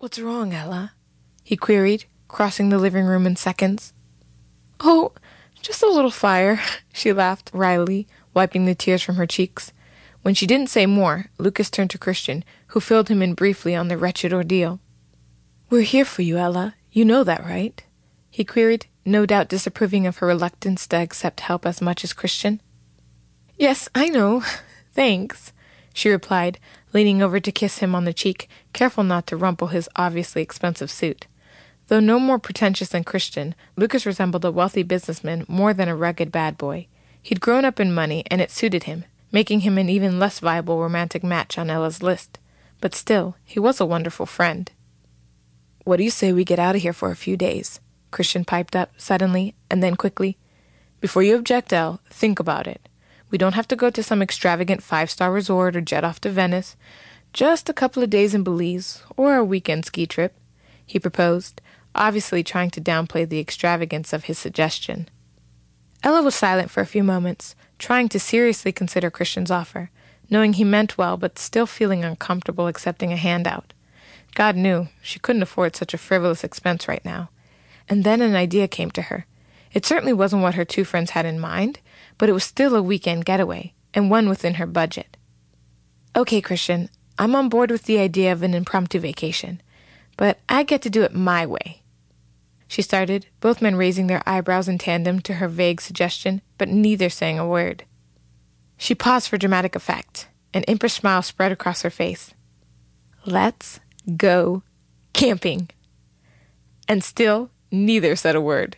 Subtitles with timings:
[0.00, 0.92] What's wrong, Ella?
[1.42, 3.92] he queried, crossing the living room in seconds.
[4.78, 5.10] Oh,
[5.60, 6.60] just a little fire,
[6.92, 9.72] she laughed wryly, wiping the tears from her cheeks.
[10.22, 13.88] When she didn't say more, Lucas turned to Christian, who filled him in briefly on
[13.88, 14.78] the wretched ordeal.
[15.68, 16.76] We're here for you, Ella.
[16.92, 17.82] You know that, right?
[18.30, 22.60] he queried, no doubt disapproving of her reluctance to accept help as much as Christian.
[23.56, 24.44] Yes, I know.
[24.92, 25.52] Thanks,
[25.98, 26.60] she replied,
[26.92, 30.92] leaning over to kiss him on the cheek, careful not to rumple his obviously expensive
[30.92, 31.26] suit.
[31.88, 36.30] Though no more pretentious than Christian, Lucas resembled a wealthy businessman more than a rugged
[36.30, 36.86] bad boy.
[37.20, 40.80] He'd grown up in money, and it suited him, making him an even less viable
[40.80, 42.38] romantic match on Ella's list.
[42.80, 44.70] But still, he was a wonderful friend.
[45.82, 47.80] What do you say we get out of here for a few days?
[48.12, 50.36] Christian piped up suddenly, and then quickly.
[51.00, 52.87] Before you object, Elle, think about it.
[53.30, 56.30] We don't have to go to some extravagant five star resort or jet off to
[56.30, 56.76] Venice.
[57.32, 60.34] Just a couple of days in Belize, or a weekend ski trip,
[60.84, 61.60] he proposed,
[61.94, 65.08] obviously trying to downplay the extravagance of his suggestion.
[66.02, 69.90] Ella was silent for a few moments, trying to seriously consider Christian's offer,
[70.30, 73.74] knowing he meant well but still feeling uncomfortable accepting a handout.
[74.34, 77.30] God knew she couldn't afford such a frivolous expense right now.
[77.88, 79.26] And then an idea came to her.
[79.72, 81.80] It certainly wasn't what her two friends had in mind,
[82.16, 85.16] but it was still a weekend getaway, and one within her budget.
[86.16, 86.88] Okay, Christian,
[87.18, 89.60] I'm on board with the idea of an impromptu vacation,
[90.16, 91.82] but I get to do it my way.
[92.66, 97.08] She started, both men raising their eyebrows in tandem to her vague suggestion, but neither
[97.08, 97.84] saying a word.
[98.76, 100.28] She paused for dramatic effect.
[100.54, 102.34] An impish smile spread across her face.
[103.26, 103.80] Let's
[104.16, 104.62] go
[105.12, 105.68] camping.
[106.86, 108.76] And still, neither said a word.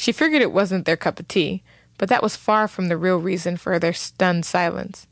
[0.00, 1.62] She figured it wasn't their cup of tea,
[1.98, 5.06] but that was far from the real reason for their stunned silence.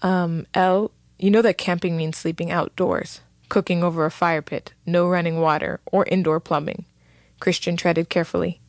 [0.00, 5.08] Um, Elle, you know that camping means sleeping outdoors, cooking over a fire pit, no
[5.08, 6.84] running water, or indoor plumbing.
[7.40, 8.60] Christian treaded carefully.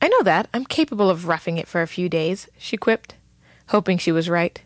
[0.00, 0.46] I know that.
[0.54, 3.16] I'm capable of roughing it for a few days, she quipped,
[3.70, 4.62] hoping she was right.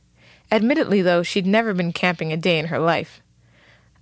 [0.53, 3.23] Admittedly, though, she'd never been camping a day in her life.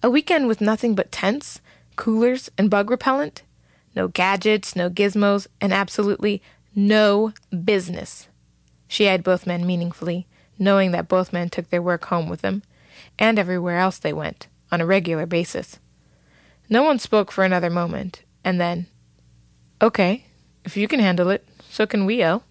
[0.03, 1.61] A weekend with nothing but tents,
[1.95, 3.44] coolers, and bug repellent?
[3.95, 6.43] No gadgets, no gizmos, and absolutely
[6.75, 7.33] no
[7.65, 8.29] business.
[8.89, 10.27] She eyed both men meaningfully,
[10.59, 12.63] knowing that both men took their work home with them,
[13.19, 15.79] and everywhere else they went, on a regular basis.
[16.69, 18.87] No one spoke for another moment, and then,
[19.83, 20.25] Okay,
[20.65, 22.43] if you can handle it, so can we, Elle,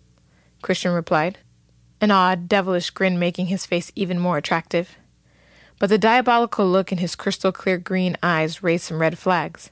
[0.61, 1.39] Christian replied,
[1.99, 4.97] an odd, devilish grin making his face even more attractive.
[5.79, 9.71] But the diabolical look in his crystal clear green eyes raised some red flags.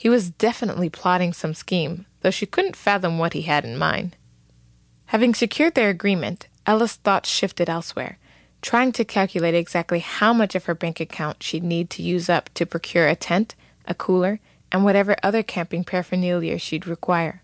[0.00, 4.16] He was definitely plotting some scheme, though she couldn't fathom what he had in mind.
[5.08, 8.16] Having secured their agreement, Ella's thoughts shifted elsewhere,
[8.62, 12.48] trying to calculate exactly how much of her bank account she'd need to use up
[12.54, 14.40] to procure a tent, a cooler,
[14.72, 17.42] and whatever other camping paraphernalia she'd require.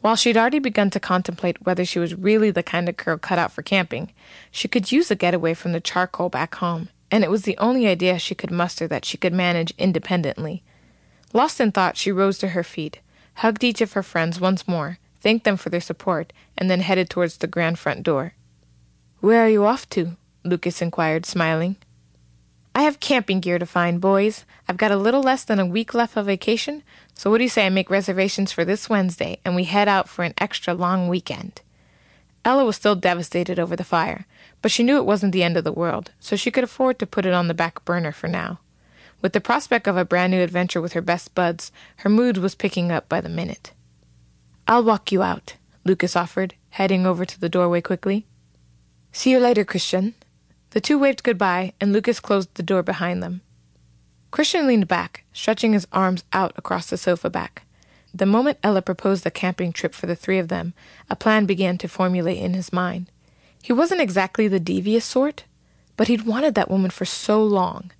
[0.00, 3.38] While she'd already begun to contemplate whether she was really the kind of girl cut
[3.38, 4.14] out for camping,
[4.50, 7.86] she could use a getaway from the charcoal back home, and it was the only
[7.86, 10.62] idea she could muster that she could manage independently.
[11.32, 13.00] Lost in thought, she rose to her feet,
[13.34, 17.08] hugged each of her friends once more, thanked them for their support, and then headed
[17.08, 18.34] towards the grand front door.
[19.20, 20.16] Where are you off to?
[20.44, 21.76] Lucas inquired, smiling.
[22.74, 24.44] I have camping gear to find, boys.
[24.68, 26.82] I've got a little less than a week left of vacation,
[27.14, 30.08] so what do you say I make reservations for this Wednesday and we head out
[30.08, 31.60] for an extra long weekend?
[32.44, 34.26] Ella was still devastated over the fire,
[34.62, 37.06] but she knew it wasn't the end of the world, so she could afford to
[37.06, 38.58] put it on the back burner for now.
[39.22, 42.56] With the prospect of a brand new adventure with her best buds, her mood was
[42.56, 43.72] picking up by the minute.
[44.66, 48.26] I'll walk you out, Lucas offered, heading over to the doorway quickly.
[49.12, 50.14] See you later, Christian,
[50.70, 53.42] the two waved goodbye, and Lucas closed the door behind them.
[54.32, 57.62] Christian leaned back, stretching his arms out across the sofa back.
[58.12, 60.74] The moment Ella proposed a camping trip for the three of them,
[61.08, 63.10] a plan began to formulate in his mind.
[63.62, 65.44] He wasn't exactly the devious sort,
[65.96, 67.92] but he'd wanted that woman for so long.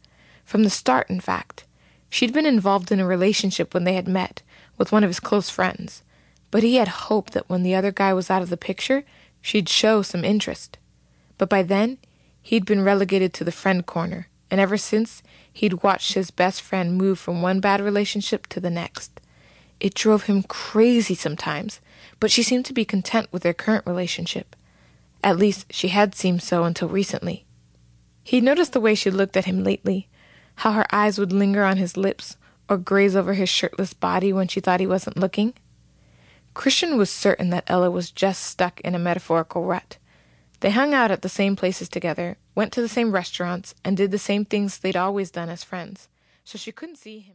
[0.52, 1.64] From the start, in fact.
[2.10, 4.42] She'd been involved in a relationship when they had met,
[4.77, 6.03] with one of his close friends,
[6.50, 9.04] but he had hoped that when the other guy was out of the picture,
[9.41, 10.77] she'd show some interest.
[11.38, 11.97] But by then,
[12.42, 15.22] He'd been relegated to the friend corner, and ever since,
[15.53, 19.21] he'd watched his best friend move from one bad relationship to the next.
[19.78, 21.80] It drove him crazy sometimes,
[22.18, 24.56] but she seemed to be content with their current relationship.
[25.22, 27.44] At least, she had seemed so until recently.
[28.24, 30.09] He'd noticed the way she looked at him lately,
[30.57, 32.37] how her eyes would linger on his lips
[32.69, 35.54] or graze over his shirtless body when she thought he wasn't looking.
[36.54, 39.99] Christian was certain that Ella was just stuck in a metaphorical rut.
[40.60, 44.10] They hung out at the same places together, went to the same restaurants, and did
[44.10, 46.09] the same things they'd always done as friends,
[46.45, 47.31] so she couldn't see him.